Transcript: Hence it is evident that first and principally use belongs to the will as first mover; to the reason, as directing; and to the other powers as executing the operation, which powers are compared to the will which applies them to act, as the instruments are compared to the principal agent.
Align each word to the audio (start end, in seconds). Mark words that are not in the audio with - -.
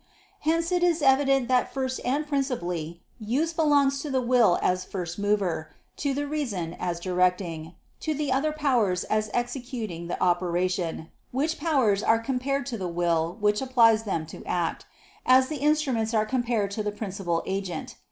Hence 0.39 0.71
it 0.71 0.81
is 0.81 1.03
evident 1.03 1.47
that 1.49 1.71
first 1.71 2.01
and 2.03 2.25
principally 2.25 3.03
use 3.19 3.53
belongs 3.53 4.01
to 4.01 4.09
the 4.09 4.19
will 4.19 4.57
as 4.63 4.83
first 4.83 5.19
mover; 5.19 5.75
to 5.97 6.15
the 6.15 6.25
reason, 6.25 6.73
as 6.79 6.99
directing; 6.99 7.65
and 7.65 7.75
to 7.99 8.15
the 8.15 8.31
other 8.31 8.51
powers 8.51 9.03
as 9.03 9.29
executing 9.31 10.07
the 10.07 10.19
operation, 10.19 11.11
which 11.29 11.59
powers 11.59 12.01
are 12.01 12.17
compared 12.17 12.65
to 12.65 12.79
the 12.79 12.87
will 12.89 13.37
which 13.41 13.61
applies 13.61 14.01
them 14.01 14.25
to 14.25 14.43
act, 14.45 14.87
as 15.23 15.49
the 15.49 15.57
instruments 15.57 16.15
are 16.15 16.25
compared 16.25 16.71
to 16.71 16.81
the 16.81 16.91
principal 16.91 17.43
agent. 17.45 17.97